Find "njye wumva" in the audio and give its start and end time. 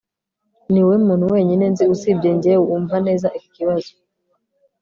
2.37-2.95